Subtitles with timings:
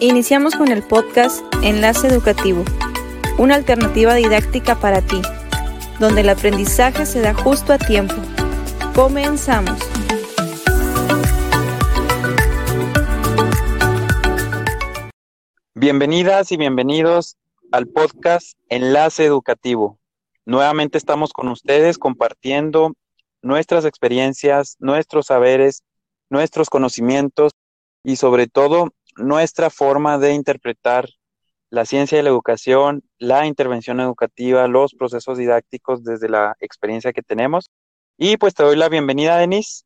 [0.00, 2.62] Iniciamos con el podcast Enlace Educativo,
[3.36, 5.20] una alternativa didáctica para ti,
[5.98, 8.14] donde el aprendizaje se da justo a tiempo.
[8.94, 9.76] Comenzamos.
[15.74, 17.36] Bienvenidas y bienvenidos
[17.72, 19.98] al podcast Enlace Educativo.
[20.46, 22.92] Nuevamente estamos con ustedes compartiendo
[23.42, 25.82] nuestras experiencias, nuestros saberes,
[26.30, 27.50] nuestros conocimientos
[28.04, 31.08] y sobre todo nuestra forma de interpretar
[31.70, 37.22] la ciencia y la educación, la intervención educativa, los procesos didácticos desde la experiencia que
[37.22, 37.70] tenemos.
[38.16, 39.84] Y pues te doy la bienvenida, Denise.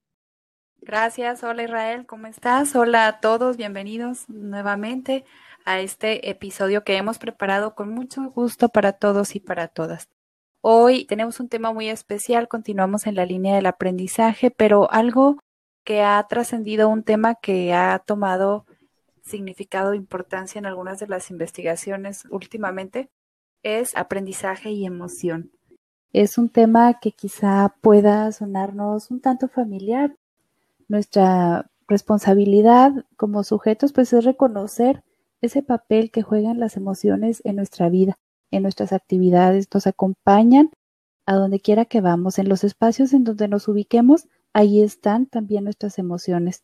[0.80, 2.74] Gracias, hola Israel, ¿cómo estás?
[2.74, 5.24] Hola a todos, bienvenidos nuevamente
[5.64, 10.08] a este episodio que hemos preparado con mucho gusto para todos y para todas.
[10.60, 15.38] Hoy tenemos un tema muy especial, continuamos en la línea del aprendizaje, pero algo
[15.84, 18.66] que ha trascendido un tema que ha tomado
[19.22, 23.08] significado, importancia en algunas de las investigaciones últimamente,
[23.62, 25.52] es aprendizaje y emoción.
[26.12, 30.14] Es un tema que quizá pueda sonarnos un tanto familiar.
[30.88, 35.02] Nuestra responsabilidad como sujetos pues es reconocer
[35.40, 38.18] ese papel que juegan las emociones en nuestra vida,
[38.50, 40.70] en nuestras actividades, nos acompañan
[41.26, 45.64] a donde quiera que vamos, en los espacios en donde nos ubiquemos, ahí están también
[45.64, 46.62] nuestras emociones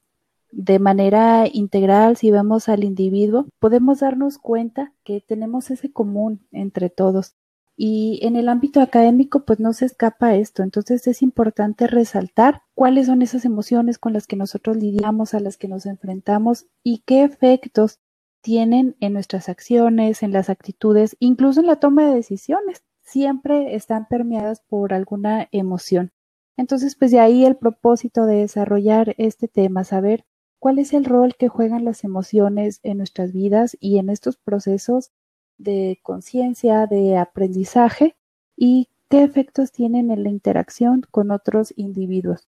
[0.50, 6.91] de manera integral, si vemos al individuo, podemos darnos cuenta que tenemos ese común entre
[6.91, 7.36] todos.
[7.77, 10.64] Y en el ámbito académico, pues no se escapa esto.
[10.64, 15.56] Entonces es importante resaltar cuáles son esas emociones con las que nosotros lidiamos, a las
[15.56, 18.00] que nos enfrentamos y qué efectos
[18.41, 22.82] tienen en nuestras acciones, en las actitudes, incluso en la toma de decisiones.
[23.02, 26.10] Siempre están permeadas por alguna emoción.
[26.56, 30.24] Entonces, pues de ahí el propósito de desarrollar este tema, saber
[30.59, 35.12] cuál es el rol que juegan las emociones en nuestras vidas y en estos procesos
[35.56, 38.16] de conciencia, de aprendizaje
[38.56, 42.49] y qué efectos tienen en la interacción con otros individuos.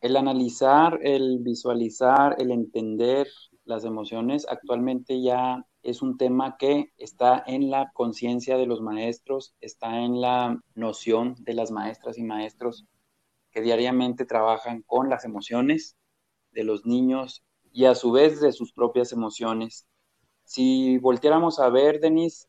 [0.00, 3.26] El analizar, el visualizar, el entender
[3.64, 9.54] las emociones actualmente ya es un tema que está en la conciencia de los maestros,
[9.60, 12.86] está en la noción de las maestras y maestros
[13.50, 15.96] que diariamente trabajan con las emociones
[16.58, 19.86] de los niños y a su vez de sus propias emociones.
[20.42, 22.48] Si volteáramos a ver, Denis,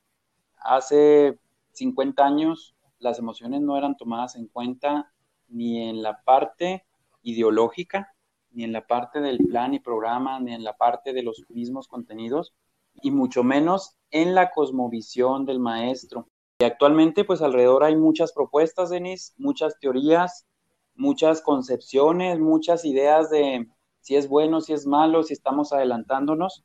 [0.58, 1.38] hace
[1.74, 5.14] 50 años las emociones no eran tomadas en cuenta
[5.48, 6.88] ni en la parte
[7.22, 8.12] ideológica,
[8.50, 11.88] ni en la parte del plan y programa, ni en la parte de los mismos
[11.88, 12.56] contenidos,
[13.04, 16.28] y mucho menos en la cosmovisión del maestro.
[16.58, 20.48] Y actualmente, pues alrededor hay muchas propuestas, Denis, muchas teorías,
[20.96, 23.68] muchas concepciones, muchas ideas de,
[24.02, 26.64] si es bueno, si es malo, si estamos adelantándonos,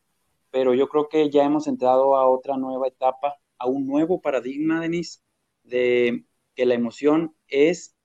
[0.50, 4.80] pero yo creo que ya hemos entrado a otra nueva etapa, a un nuevo paradigma,
[4.80, 5.20] Denise,
[5.62, 7.96] de que la emoción es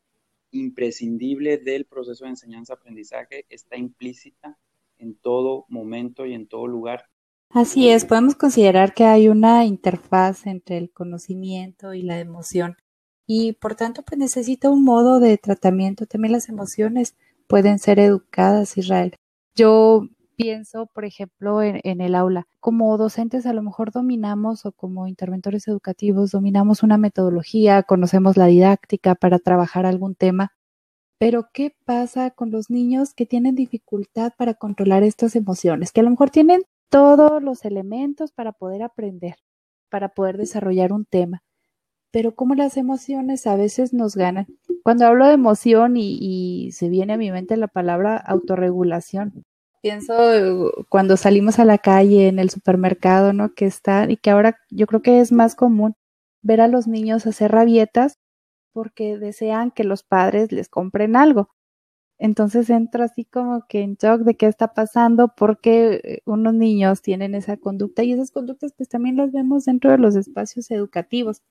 [0.52, 4.58] imprescindible del proceso de enseñanza-aprendizaje, está implícita
[4.98, 7.06] en todo momento y en todo lugar.
[7.52, 12.78] Así es, podemos considerar que hay una interfaz entre el conocimiento y la emoción
[13.26, 16.08] y por tanto pues necesita un modo de tratamiento.
[16.08, 17.16] También las emociones
[17.50, 19.16] pueden ser educadas, Israel.
[19.56, 22.48] Yo pienso, por ejemplo, en, el aula.
[22.62, 28.46] Como docentes a lo mejor dominamos o como interventores educativos dominamos una metodología, conocemos la
[28.46, 30.54] didáctica para trabajar algún tema,
[31.18, 35.92] pero ¿qué pasa con los niños que tienen dificultad para controlar estas emociones?
[35.92, 39.36] Que a lo mejor tienen todos los elementos para poder aprender,
[39.90, 41.44] para poder desarrollar un tema,
[42.12, 44.48] pero como las emociones a veces nos ganan.
[44.84, 49.46] Cuando hablo de emoción y, se viene a mi mente la palabra autorregulación,
[49.82, 53.54] pienso eh, cuando salimos a la calle, en el supermercado, ¿no?
[53.54, 55.96] Que está, y que ahora yo creo que es más común
[56.42, 58.18] ver a los niños hacer rabietas
[58.74, 61.50] porque desean que los padres les compren algo.
[62.20, 67.36] Entonces entro así como que en shock de qué está pasando, porque unos niños tienen
[67.36, 71.42] esa conducta y esas conductas pues también las vemos dentro de los espacios educativos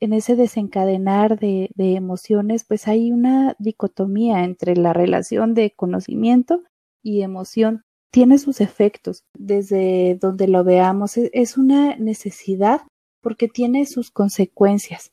[0.00, 6.62] en ese desencadenar de, emociones, pues hay una dicotomía entre la relación de conocimiento
[7.02, 7.84] y emoción.
[8.10, 11.16] Tiene sus efectos desde donde lo veamos.
[11.16, 12.82] E, es una necesidad
[13.20, 15.12] porque tiene sus consecuencias.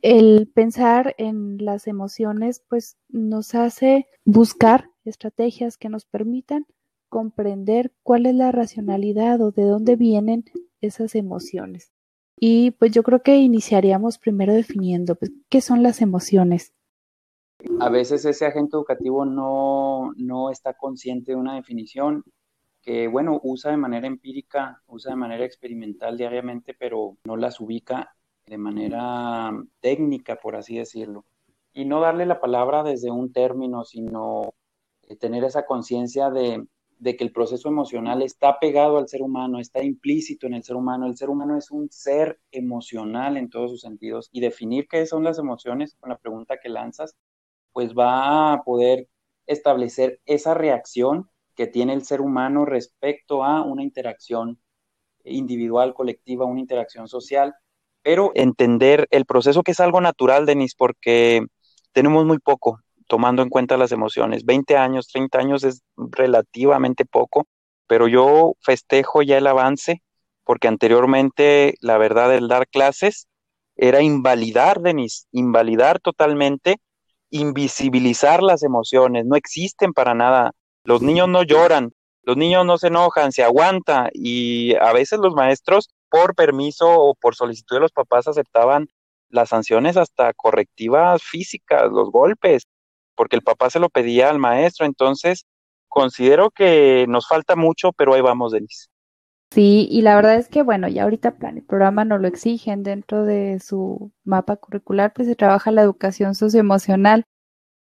[0.00, 6.66] El pensar en las emociones, pues nos hace buscar estrategias que nos permitan
[7.08, 10.44] comprender cuál es la racionalidad o de dónde vienen
[10.80, 11.92] esas emociones.
[12.44, 16.74] Y pues yo creo que iniciaríamos primero definiendo pues, qué son las emociones.
[17.78, 22.24] A veces ese agente educativo no, no está consciente de una definición
[22.80, 28.12] que, bueno, usa de manera empírica, usa de manera experimental diariamente, pero no las ubica
[28.44, 31.24] de manera técnica, por así decirlo.
[31.72, 34.52] Y no darle la palabra desde un término, sino
[35.02, 36.66] eh, tener esa conciencia de,
[37.02, 40.76] de que el proceso emocional está pegado al ser humano, está implícito en el ser
[40.76, 41.06] humano.
[41.06, 45.24] El ser humano es un ser emocional en todos sus sentidos y definir qué son
[45.24, 47.16] las emociones con la pregunta que lanzas,
[47.72, 49.08] pues va a poder
[49.46, 54.60] establecer esa reacción que tiene el ser humano respecto a una interacción
[55.24, 57.52] individual, colectiva, una interacción social,
[58.02, 61.46] pero entender el proceso que es algo natural, Denis, porque
[61.90, 62.78] tenemos muy poco
[63.12, 64.46] tomando en cuenta las emociones.
[64.46, 67.46] 20 años, 30 años es relativamente poco,
[67.86, 70.00] pero yo festejo ya el avance
[70.44, 73.28] porque anteriormente la verdad el dar clases
[73.76, 76.78] era invalidar, Denis, invalidar totalmente,
[77.28, 80.52] invisibilizar las emociones, no existen para nada.
[80.82, 81.92] Los niños no lloran,
[82.22, 87.14] los niños no se enojan, se aguanta y a veces los maestros por permiso o
[87.14, 88.88] por solicitud de los papás aceptaban
[89.28, 92.62] las sanciones hasta correctivas físicas, los golpes,
[93.14, 94.86] porque el papá se lo pedía al maestro.
[94.86, 95.46] Entonces,
[95.88, 98.88] considero que nos falta mucho, pero ahí vamos, Denise.
[99.52, 102.82] Sí, y la verdad es que, bueno, ya ahorita plan, el programa no lo exigen
[102.82, 107.24] dentro de su mapa curricular, pues se trabaja la educación socioemocional,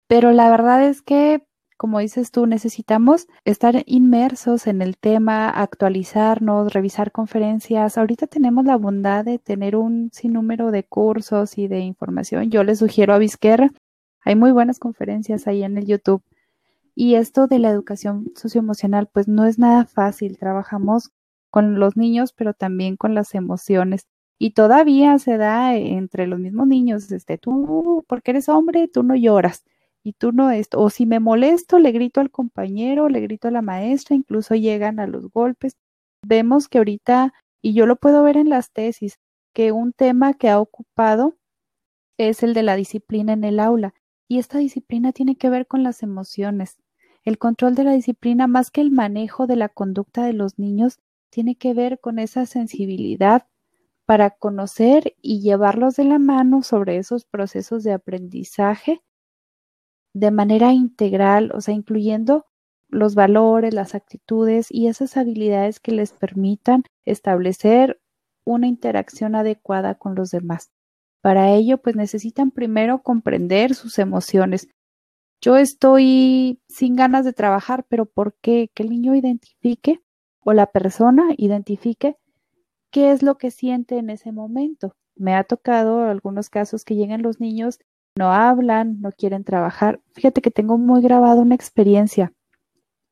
[0.09, 1.47] pero la verdad es que
[1.83, 7.99] como dices tú, necesitamos estar inmersos en el tema, actualizarnos, revisar conferencias.
[7.99, 12.53] Ahorita tenemos la bondad de tener un sinnúmero de cursos y de información.
[12.53, 13.73] Yo les sugiero a Vizquerra,
[14.25, 16.23] hay muy buenas conferencias ahí en el YouTube.
[16.95, 20.39] Y esto de la educación socioemocional, pues no es nada fácil.
[20.39, 21.11] Trabajamos
[21.51, 24.07] con los niños, pero también con las emociones.
[24.39, 29.15] Y todavía se da entre los mismos niños, este, tú, porque eres hombre, tú no
[29.15, 29.65] lloras
[30.03, 33.53] y tú no esto, o si me molesto, le grito al compañero, le grito a
[33.53, 35.77] la maestra, incluso llegan a los golpes.
[36.27, 37.33] Vemos que ahorita,
[37.63, 39.21] y yo lo puedo ver en las tesis,
[39.55, 41.37] que un tema que ha ocupado
[42.19, 43.95] es el de la disciplina en el aula.
[44.29, 46.79] Y esta disciplina tiene que ver con las emociones.
[47.25, 50.99] El control de la disciplina, más que el manejo de la conducta de los niños,
[51.31, 53.47] tiene que ver con esa sensibilidad
[54.07, 59.03] para conocer y llevarlos de la mano sobre esos procesos de aprendizaje
[60.15, 62.47] de manera integral, o sea, incluyendo
[62.89, 68.01] los valores, las actitudes y esas habilidades que les permitan establecer
[68.45, 70.71] una interacción adecuada con los demás.
[71.23, 74.69] Para ello, pues necesitan primero comprender sus emociones.
[75.41, 78.71] Yo estoy sin ganas de trabajar, pero ¿por qué?
[78.75, 80.03] Que el niño identifique
[80.41, 82.17] o la persona identifique
[82.91, 84.95] qué es lo que siente en ese momento.
[85.17, 87.79] Me ha tocado algunos casos que llegan los niños
[88.17, 90.01] no hablan, no quieren trabajar.
[90.13, 92.33] Fíjate que tengo muy grabada una experiencia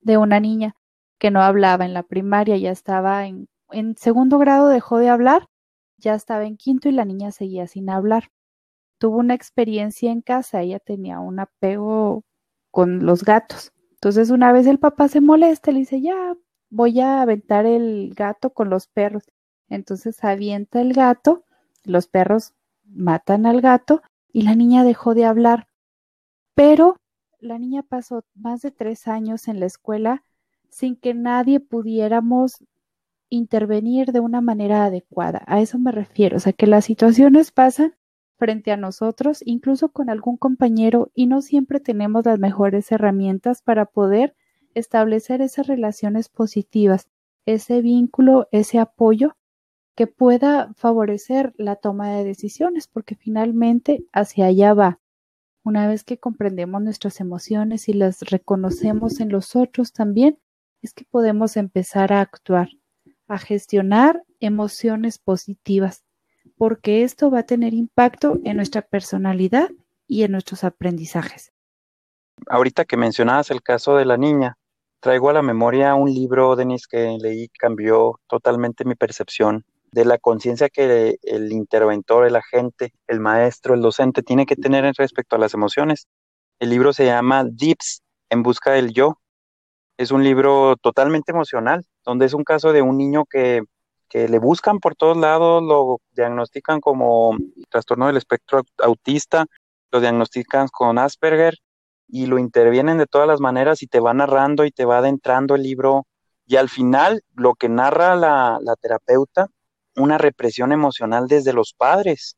[0.01, 0.75] de una niña
[1.19, 5.49] que no hablaba en la primaria, ya estaba en, en segundo grado, dejó de hablar,
[6.01, 8.31] ya estaba en quinto y la niña seguía sin hablar.
[8.99, 12.25] Tuvo una experiencia en casa, ella tenía un apego
[12.71, 13.73] con los gatos.
[13.93, 16.37] Entonces una vez el papá se molesta, le dice, ya,
[16.71, 19.25] voy a aventar el gato con los perros.
[19.69, 21.45] Entonces avienta el gato,
[21.85, 22.55] los perros
[22.85, 24.03] matan al gato
[24.33, 25.69] y la niña dejó de hablar.
[26.55, 26.97] Pero
[27.39, 30.25] la niña pasó más de tres años en la escuela
[30.69, 32.65] sin que nadie pudiéramos
[33.31, 35.43] intervenir de una manera adecuada.
[35.47, 37.95] A eso me refiero, o sea, que las situaciones pasan
[38.37, 43.87] frente a nosotros, incluso con algún compañero, y no siempre tenemos las mejores herramientas para
[43.87, 44.35] poder
[44.75, 47.09] establecer esas relaciones positivas,
[47.47, 49.37] ese vínculo, ese apoyo
[49.95, 55.01] que pueda favorecer la toma de decisiones, porque finalmente hacia allá va.
[55.63, 60.39] Una vez que comprendemos nuestras emociones y las reconocemos en los otros también,
[60.81, 62.71] es que podemos empezar a actuar,
[63.35, 66.05] a gestionar emociones positivas,
[66.57, 69.71] porque esto va a tener impacto en nuestra personalidad
[70.07, 71.53] y en nuestros aprendizajes.
[72.49, 74.57] Ahorita que mencionabas el caso de la niña,
[75.01, 80.19] traigo a la memoria un libro, Denis, que leí, cambió totalmente mi percepción de la
[80.19, 85.39] conciencia que el interventor, el agente, el maestro, el docente tiene que tener respecto a
[85.39, 86.07] las emociones.
[86.59, 89.19] El libro se llama Dips, en busca del yo.
[89.97, 93.63] Es un libro totalmente emocional, donde es un caso de un niño que,
[94.09, 97.37] que le buscan por todos lados, lo diagnostican como
[97.69, 99.47] trastorno del espectro autista,
[99.91, 101.55] lo diagnostican con Asperger
[102.09, 105.55] y lo intervienen de todas las maneras y te va narrando y te va adentrando
[105.55, 106.07] el libro.
[106.47, 109.47] Y al final, lo que narra la, la terapeuta
[109.97, 112.37] una represión emocional desde los padres.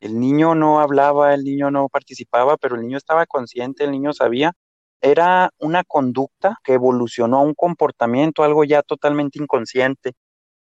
[0.00, 4.12] El niño no hablaba, el niño no participaba, pero el niño estaba consciente, el niño
[4.12, 4.52] sabía
[5.00, 10.14] era una conducta que evolucionó a un comportamiento, algo ya totalmente inconsciente.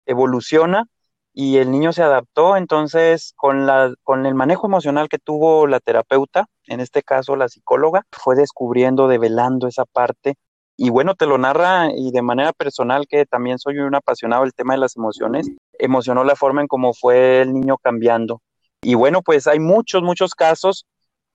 [0.05, 0.85] Evoluciona
[1.33, 5.79] y el niño se adaptó, entonces con, la, con el manejo emocional que tuvo la
[5.79, 10.35] terapeuta, en este caso la psicóloga, fue descubriendo, develando esa parte.
[10.77, 14.53] Y bueno, te lo narra y de manera personal, que también soy un apasionado del
[14.53, 18.41] tema de las emociones, emocionó la forma en cómo fue el niño cambiando.
[18.81, 20.85] Y bueno, pues hay muchos, muchos casos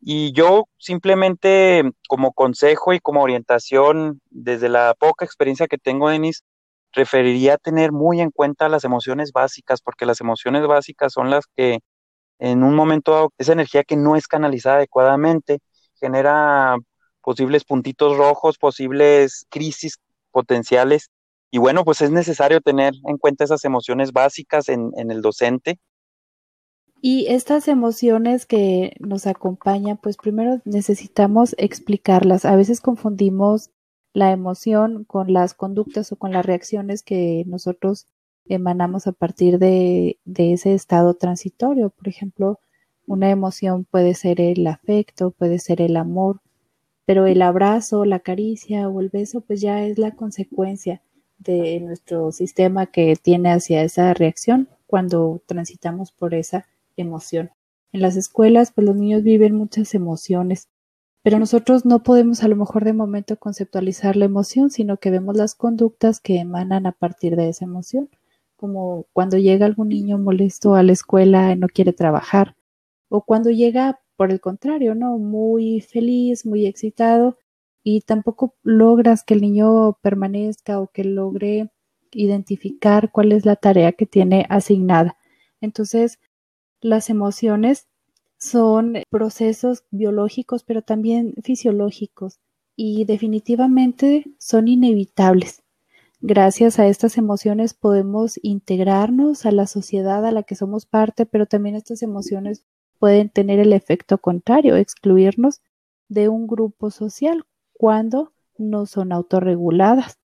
[0.01, 6.45] y yo simplemente como consejo y como orientación, desde la poca experiencia que tengo, Denis,
[6.93, 11.47] referiría a tener muy en cuenta las emociones básicas, porque las emociones básicas son las
[11.57, 11.81] que
[12.39, 15.61] en un momento dado, esa energía que no es canalizada adecuadamente
[16.01, 16.77] genera
[17.23, 19.99] posibles puntitos rojos, posibles crisis
[20.31, 21.11] potenciales.
[21.51, 25.79] Y bueno, pues es necesario tener en cuenta esas emociones básicas en, en el docente
[27.03, 32.45] y estas emociones que nos acompañan, pues primero necesitamos explicarlas.
[32.45, 33.71] A veces confundimos
[34.13, 38.07] la emoción con las conductas o con las reacciones que nosotros
[38.47, 41.91] emanamos a partir de, ese estado transitorio.
[41.91, 42.59] Por ejemplo,
[43.07, 46.41] una emoción puede ser el afecto, puede ser el amor,
[47.07, 51.03] pero el abrazo, la caricia o el beso, pues ya es la consecuencia
[51.39, 56.67] de nuestro sistema que tiene hacia esa reacción cuando transitamos por esa
[57.01, 57.51] emoción.
[57.93, 60.69] En las escuelas, pues los niños viven muchas emociones,
[61.23, 65.37] pero nosotros no podemos a lo mejor de momento conceptualizar la emoción, sino que vemos
[65.37, 68.09] las conductas que emanan a partir de esa emoción,
[68.57, 72.57] como cuando llega algún niño molesto a la escuela y no quiere trabajar,
[73.09, 75.19] o cuando llega, por el contrario, ¿no?
[75.19, 77.39] Muy feliz, muy excitado,
[77.83, 81.71] y tampoco logras que el niño permanezca o que logre
[82.13, 85.17] identificar cuál es la tarea que tiene asignada.
[85.61, 86.19] Entonces,
[86.81, 87.89] las emociones
[88.39, 92.41] son procesos biológicos, pero también fisiológicos
[92.75, 95.63] y definitivamente son inevitables.
[96.23, 101.47] Gracias a estas emociones podemos integrarnos a la sociedad a la que somos parte, pero
[101.47, 102.65] también estas emociones
[102.99, 105.63] pueden tener el efecto contrario, excluirnos
[106.09, 110.19] de un grupo social cuando no son autorreguladas.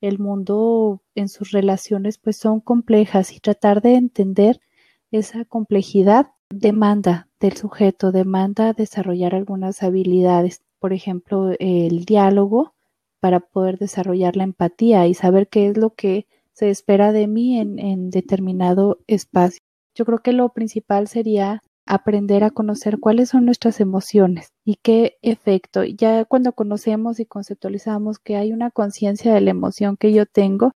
[0.00, 4.60] El mundo en sus relaciones pues son complejas y tratar de entender
[5.10, 12.74] esa complejidad demanda del sujeto, demanda desarrollar algunas habilidades, por ejemplo, el diálogo
[13.20, 17.58] para poder desarrollar la empatía y saber qué es lo que se espera de mí
[17.58, 19.60] en, determinado espacio.
[19.94, 25.18] Yo creo que lo principal sería aprender a conocer cuáles son nuestras emociones y qué
[25.22, 25.84] efecto.
[25.84, 30.72] Ya cuando conocemos y conceptualizamos que hay una conciencia de la emoción que yo tengo,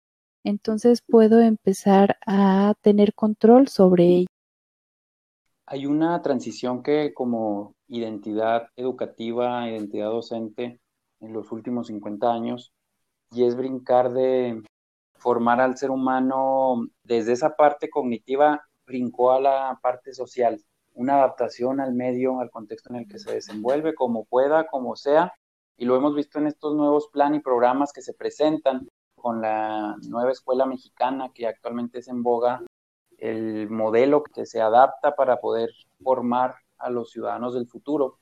[0.48, 4.28] entonces puedo empezar a tener control sobre ella.
[5.66, 10.80] Hay una transición que como identidad educativa, identidad docente
[11.20, 12.72] en los últimos 50 años,
[13.32, 14.64] y es brincar de
[15.16, 20.62] formar al ser humano desde esa parte cognitiva, brincó a la parte social,
[20.94, 25.34] una adaptación al medio, al contexto en el que se desenvuelve, como pueda, como sea,
[25.76, 28.88] y lo hemos visto en estos nuevos planes y programas que se presentan
[29.28, 32.64] con la nueva escuela mexicana que actualmente es en boga,
[33.18, 35.70] el modelo que se adapta para poder
[36.02, 38.20] formar a los ciudadanos del futuro.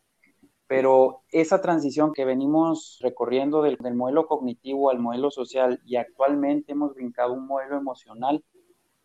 [0.65, 6.95] Pero esa transición que venimos recorriendo del, modelo cognitivo al modelo social y actualmente hemos
[6.95, 8.43] brincado un modelo emocional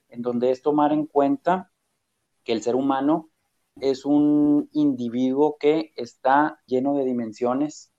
[0.08, 1.70] en donde es tomar en cuenta
[2.44, 3.28] que el ser humano
[3.78, 7.89] es un individuo que está lleno de dimensiones,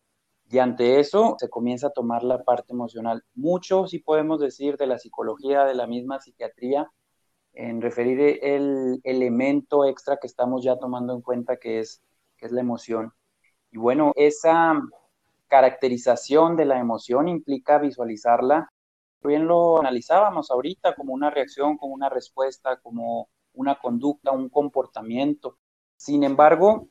[0.52, 3.24] y ante eso se comienza a tomar la parte emocional.
[3.36, 6.92] Mucho sí podemos decir de la psicología, de la misma psiquiatría,
[7.54, 12.04] en referir el elemento extra que estamos ya tomando en cuenta que es,
[12.38, 13.14] que es la emoción.
[13.72, 14.82] Y bueno, esa
[15.48, 18.70] caracterización de la emoción implica visualizarla.
[19.24, 25.58] Bien lo analizábamos ahorita como una reacción, como una respuesta, como una conducta, un comportamiento.
[25.96, 26.90] Sin embargo,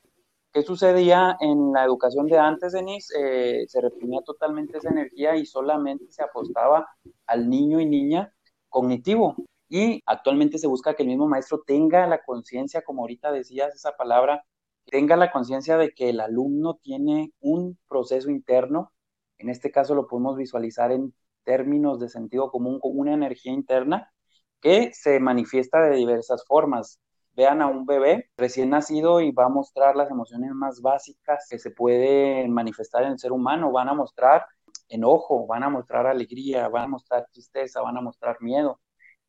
[0.53, 3.15] ¿Qué sucedía en la educación de antes, Denise?
[3.17, 6.89] Eh, se reprimía totalmente esa energía y solamente se apostaba
[7.27, 8.35] al niño y niña
[8.69, 9.37] cognitivo.
[9.69, 13.97] Y actualmente se busca que el mismo maestro tenga la conciencia, como ahorita decías esa
[13.97, 14.45] palabra,
[14.87, 18.93] tenga la conciencia de que el alumno tiene un proceso interno.
[19.39, 21.15] En este caso lo podemos visualizar en
[21.45, 24.13] términos de sentido común como una energía interna
[24.61, 26.99] que se manifiesta de diversas formas
[27.35, 31.59] vean a un bebé recién nacido y va a mostrar las emociones más básicas que
[31.59, 33.73] se pueden manifestar en el ser humano.
[33.73, 34.47] Van a mostrar
[34.89, 38.81] enojo, van a mostrar alegría, van a mostrar tristeza, van a mostrar miedo.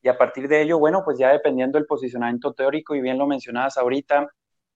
[0.02, 3.26] Y a partir de ello, bueno, pues ya dependiendo del posicionamiento teórico, y bien lo
[3.26, 4.28] mencionabas ahorita,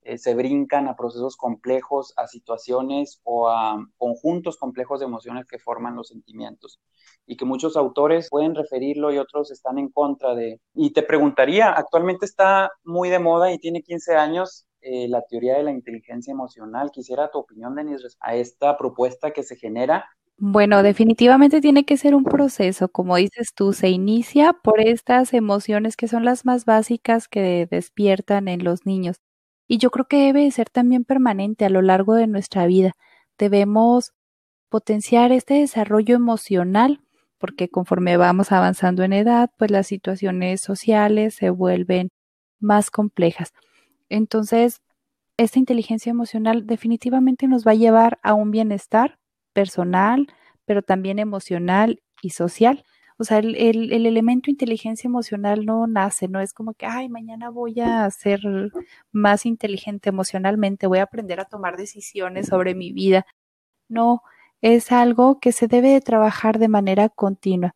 [0.06, 5.58] eh, se brincan a procesos complejos, a situaciones o a conjuntos complejos de emociones que
[5.58, 6.80] forman los sentimientos
[7.26, 10.60] y que muchos autores pueden referirlo y otros están en contra de.
[10.74, 15.56] Y te preguntaría, actualmente está muy de moda y tiene 15 años eh, la teoría
[15.56, 16.92] de la inteligencia emocional.
[16.92, 20.06] Quisiera tu opinión, Denise, a esta propuesta que se genera
[20.38, 25.96] bueno, definitivamente tiene que ser un proceso, como dices tú, se inicia por estas emociones
[25.96, 29.16] que son las más básicas que despiertan en los niños.
[29.68, 32.92] Y yo creo que debe ser también permanente a lo largo de nuestra vida.
[33.38, 34.12] Debemos
[34.68, 37.00] potenciar este desarrollo emocional
[37.38, 42.10] porque conforme vamos avanzando en edad, pues las situaciones sociales se vuelven
[42.60, 43.52] más complejas.
[44.08, 44.80] Entonces,
[45.36, 49.18] esta inteligencia emocional definitivamente nos va a llevar a un bienestar
[49.52, 50.28] personal,
[50.64, 52.84] pero también emocional y social.
[53.18, 57.48] O sea, el, el, elemento inteligencia emocional no nace, no es como que, ay, mañana
[57.48, 58.40] voy a ser
[59.10, 63.26] más inteligente emocionalmente, voy a aprender a tomar decisiones sobre mi vida.
[63.88, 64.22] No,
[64.62, 67.74] es algo que se debe de trabajar de manera continua.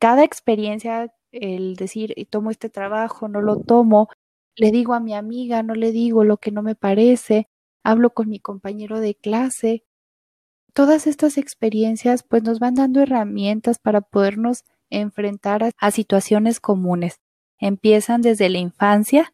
[0.00, 4.08] Cada experiencia, el decir, tomo este trabajo, no lo tomo,
[4.56, 7.48] le digo a mi amiga, no le digo lo que no me parece,
[7.84, 9.84] hablo con mi compañero de clase.
[10.74, 17.20] Todas estas experiencias pues nos van dando herramientas para podernos enfrentar a, situaciones comunes.
[17.58, 19.32] Empiezan desde la infancia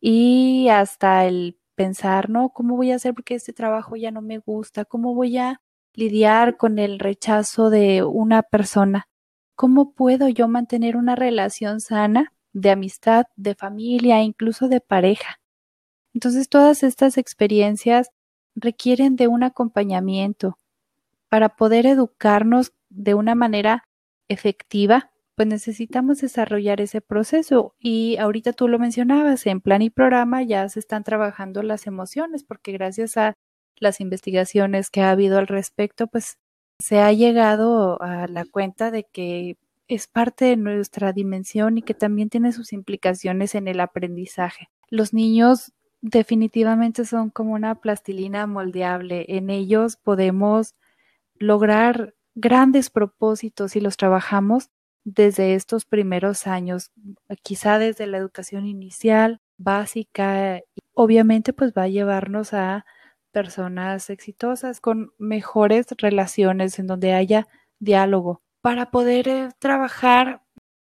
[0.00, 2.50] y hasta el pensar, ¿no?
[2.50, 4.84] ¿Cómo voy a hacer porque este trabajo ya no me gusta?
[4.84, 5.60] ¿Cómo voy a
[5.94, 9.08] lidiar con el rechazo de una persona?
[9.54, 15.40] ¿Cómo puedo yo mantener una relación sana de amistad, de familia, incluso de pareja?
[16.14, 18.10] Entonces todas estas experiencias
[18.54, 20.58] requieren de un acompañamiento
[21.28, 23.84] para poder educarnos de una manera
[24.30, 27.74] efectiva, pues necesitamos desarrollar ese proceso.
[27.78, 32.44] Y ahorita tú lo mencionabas, en plan y programa ya se están trabajando las emociones,
[32.44, 33.34] porque gracias a
[33.76, 36.38] las investigaciones que ha habido al respecto, pues
[36.78, 39.56] se ha llegado a la cuenta de que
[39.88, 44.68] es parte de nuestra dimensión y que también tiene sus implicaciones en el aprendizaje.
[44.88, 49.26] Los niños definitivamente son como una plastilina moldeable.
[49.28, 50.74] En ellos podemos
[51.34, 54.70] lograr grandes propósitos y los trabajamos
[55.04, 56.90] desde estos primeros años,
[57.42, 60.60] quizá desde la educación inicial, básica,
[60.94, 62.84] obviamente pues va a llevarnos a
[63.32, 67.46] personas exitosas con mejores relaciones en donde haya
[67.78, 68.42] diálogo.
[68.60, 70.42] Para poder eh, trabajar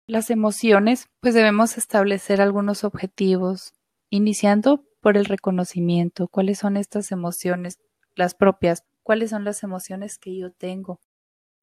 [0.08, 3.74] las emociones, pues debemos establecer algunos objetivos,
[4.10, 7.80] iniciando por el reconocimiento, cuáles son estas emociones,
[8.15, 11.00] las propias, cuáles son las emociones que yo tengo,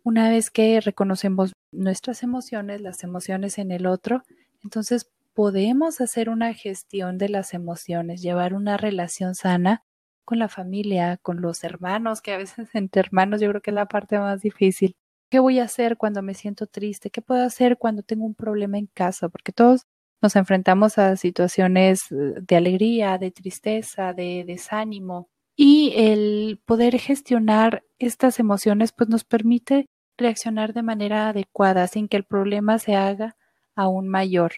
[0.04, 4.24] una vez que reconocemos nuestras emociones, las emociones en el otro,
[4.62, 9.84] entonces podemos hacer una gestión de las emociones, llevar una relación sana
[10.24, 13.74] con la familia, con los hermanos, que a veces entre hermanos yo creo que es
[13.74, 14.96] la parte más difícil.
[15.30, 17.11] ¿Qué voy a hacer cuando me siento triste?
[17.11, 19.28] ¿Qué puedo hacer cuando tengo un problema en casa?
[19.28, 19.87] Porque todos
[20.20, 25.28] nos enfrentamos a situaciones eh, de alegría, de tristeza, de desánimo.
[25.60, 32.16] Y el poder gestionar estas emociones pues nos permite reaccionar de manera adecuada sin que
[32.16, 33.34] el problema se haga
[33.74, 34.52] aún mayor.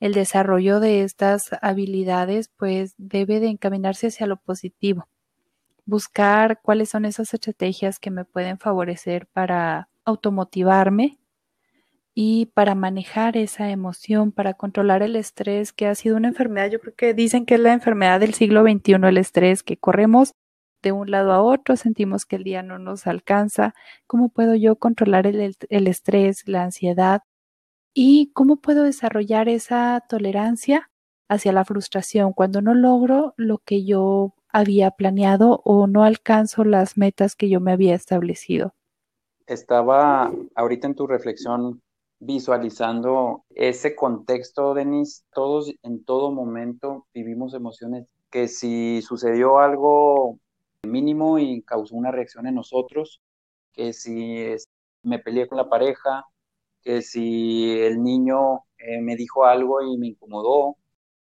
[0.00, 5.08] El desarrollo de estas habilidades pues debe de encaminarse hacia lo positivo.
[5.86, 11.18] Buscar cuáles son esas estrategias que me pueden favorecer para automotivarme
[12.20, 16.80] y para manejar esa emoción, para controlar el estrés, que ha sido una enfermedad, yo
[16.80, 20.32] creo que dicen que es la enfermedad del siglo XXI, el estrés, que corremos
[20.82, 23.72] de un lado a otro, sentimos que el día no nos alcanza,
[24.08, 27.22] cómo puedo yo controlar el, estrés, la ansiedad
[27.94, 30.90] y cómo puedo desarrollar esa tolerancia
[31.28, 36.96] hacia la frustración cuando no logro lo que yo había planeado o no alcanzo las
[36.96, 38.74] metas que yo me había establecido.
[39.46, 41.80] Estaba ahorita en tu reflexión
[42.20, 45.24] visualizando ese contexto, Denis.
[45.32, 50.38] Todos en todo momento vivimos emociones que si sucedió algo
[50.82, 53.20] mínimo y causó una reacción en nosotros,
[53.72, 54.46] que si
[55.02, 56.24] me peleé con la pareja,
[56.82, 60.76] que si el niño eh, me dijo algo y me incomodó,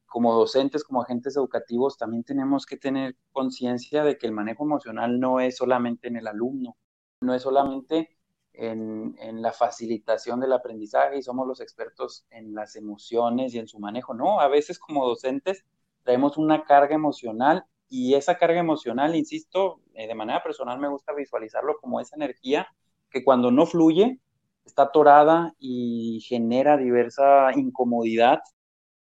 [0.07, 5.18] como docentes, como agentes educativos, también tenemos que tener conciencia de que el manejo emocional
[5.18, 6.77] no es solamente en el alumno,
[7.23, 8.14] no es solamente
[8.55, 13.79] en, la facilitación del aprendizaje y somos los expertos en las emociones y en su
[13.79, 15.65] manejo, no, a veces como docentes
[16.03, 21.12] traemos una carga emocional y esa carga emocional, insisto, eh, de manera personal me gusta
[21.12, 22.69] visualizarlo como esa energía
[23.11, 24.19] que cuando no fluye
[24.65, 28.41] está atorada y genera diversa incomodidad.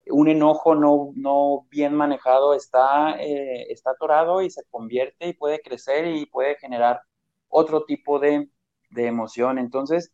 [0.08, 5.62] Un enojo no, no bien manejado está, eh, está atorado y se convierte y puede
[5.62, 7.02] crecer y puede generar
[7.48, 8.50] otro tipo de,
[8.94, 9.58] de emoción.
[9.58, 10.14] Entonces,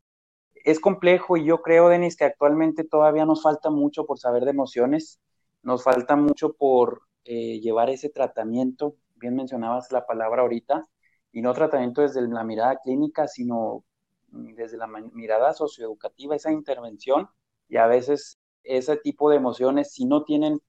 [0.65, 4.51] es complejo y yo creo, Denis, que actualmente todavía nos falta mucho por saber de
[4.51, 5.19] emociones,
[5.63, 10.87] nos falta mucho por eh, llevar ese tratamiento, bien mencionabas la palabra ahorita,
[11.31, 13.83] y no tratamiento desde la mirada clínica, sino
[14.31, 17.29] desde la mirada socioeducativa, esa intervención,
[17.67, 20.59] y a veces ese tipo de emociones, si no tienen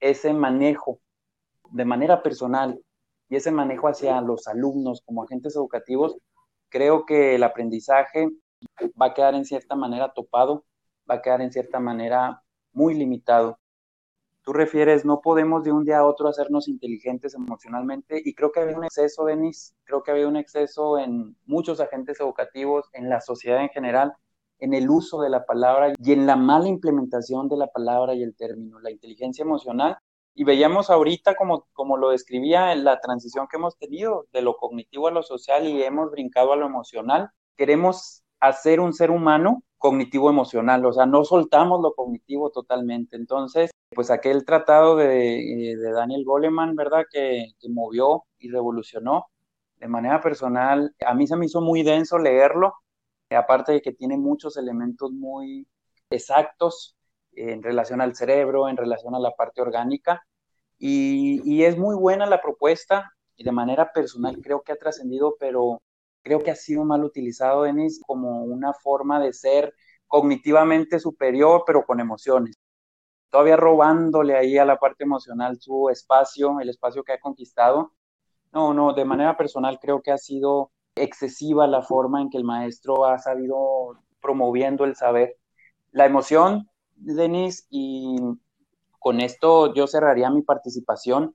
[0.00, 1.00] ese manejo
[1.70, 2.80] de manera personal
[3.28, 6.16] y ese manejo hacia los alumnos como agentes educativos,
[6.68, 8.28] creo que el aprendizaje
[9.00, 10.64] va a quedar en cierta manera topado,
[11.10, 13.58] va a quedar en cierta manera muy limitado.
[14.42, 18.60] Tú refieres, no podemos de un día a otro hacernos inteligentes emocionalmente y creo que
[18.60, 23.20] había un exceso, Denis, creo que había un exceso en muchos agentes educativos, en la
[23.20, 24.14] sociedad en general,
[24.58, 28.22] en el uso de la palabra y en la mala implementación de la palabra y
[28.22, 29.98] el término, la inteligencia emocional.
[30.38, 35.08] Y veíamos ahorita, como, como lo describía, la transición que hemos tenido de lo cognitivo
[35.08, 37.30] a lo social y hemos brincado a lo emocional.
[37.56, 43.16] Queremos hacer un ser humano cognitivo emocional, o sea, no soltamos lo cognitivo totalmente.
[43.16, 47.06] Entonces, pues aquel tratado de, de Daniel Goleman, ¿verdad?
[47.10, 49.26] Que, que, movió y revolucionó
[49.78, 52.74] de manera personal, a mí se me hizo muy denso leerlo,
[53.30, 55.66] aparte de que tiene muchos elementos muy
[56.10, 56.96] exactos
[57.40, 60.22] en relación al cerebro, en relación a la parte orgánica,
[60.78, 65.82] y, es muy buena la propuesta, y de manera personal creo que ha trascendido, pero
[66.22, 69.74] creo que ha sido mal utilizado, Denis, como una forma de ser
[70.06, 72.56] cognitivamente superior, pero con emociones.
[73.30, 77.92] Todavía robándole ahí a la parte emocional su espacio, el espacio que ha conquistado.
[78.52, 82.44] No, no, de manera personal creo que ha sido excesiva la forma en que el
[82.44, 85.36] maestro ha sabido promoviendo el saber.
[85.92, 86.68] La emoción,
[87.00, 88.16] Denis, y
[88.98, 91.34] con esto yo cerraría mi participación.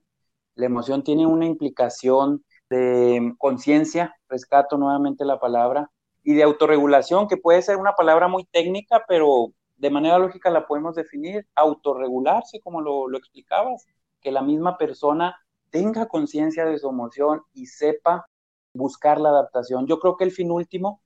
[0.54, 5.90] La emoción tiene una implicación de conciencia, rescato nuevamente la palabra,
[6.22, 10.66] y de autorregulación, que puede ser una palabra muy técnica, pero de manera lógica la
[10.66, 13.86] podemos definir, autorregularse, como lo, lo explicabas,
[14.20, 15.36] que la misma persona
[15.70, 18.26] tenga conciencia de su emoción y sepa
[18.72, 19.86] buscar la adaptación.
[19.86, 21.00] Yo creo que el fin último,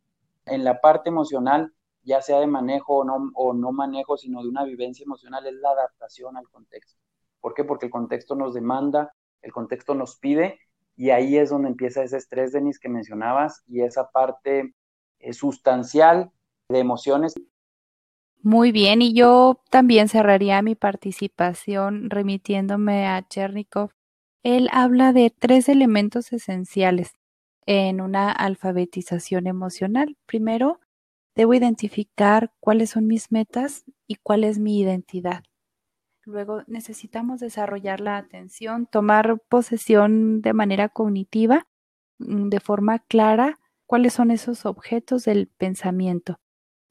[0.46, 1.72] en la parte emocional,
[2.08, 5.54] ya sea de manejo o no, o no manejo, sino de una vivencia emocional, es
[5.54, 6.98] la adaptación al contexto.
[7.40, 7.64] ¿Por qué?
[7.64, 10.58] Porque el contexto nos demanda, el contexto nos pide
[10.96, 14.74] y ahí es donde empieza ese estrés, Denis, que mencionabas, y esa parte
[15.20, 16.32] eh, sustancial
[16.68, 17.34] de emociones.
[18.42, 23.90] Muy bien, y yo también cerraría mi participación remitiéndome a Chernikov.
[24.42, 27.12] Él habla de tres elementos esenciales
[27.66, 30.16] en una alfabetización emocional.
[30.26, 30.80] Primero,
[31.38, 35.44] debo identificar cuáles son mis metas y cuál es mi identidad.
[36.24, 41.68] Luego necesitamos desarrollar la atención, tomar posesión de manera cognitiva,
[42.18, 46.40] mm, de forma clara, cuáles son esos objetos del pensamiento.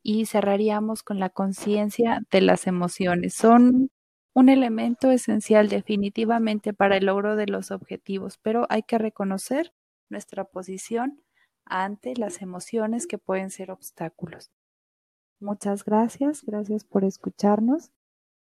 [0.02, 3.34] Y cerraríamos con la conciencia de las emociones.
[3.34, 3.90] Son
[4.34, 9.74] un elemento esencial definitivamente para el logro de los objetivos, pero hay que reconocer
[10.10, 11.22] nuestra posición
[11.70, 14.52] ante las emociones que pueden ser obstáculos.
[15.40, 17.92] Muchas gracias, gracias por escucharnos.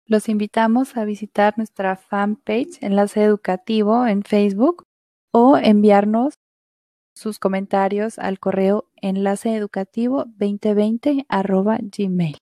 [0.06, 4.85] Los invitamos a visitar nuestra fanpage Enlace Educativo en Facebook
[5.33, 6.40] o enviarnos
[7.14, 11.26] sus comentarios al correo enlaceeducativo2020
[11.96, 12.38] gmail.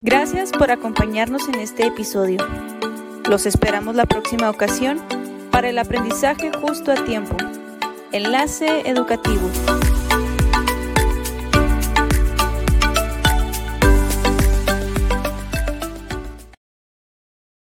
[0.00, 2.38] Gracias por acompañarnos en este episodio.
[3.28, 4.98] Los esperamos la próxima ocasión
[5.50, 7.36] para el aprendizaje justo a tiempo.
[8.14, 9.50] Enlace Educativo.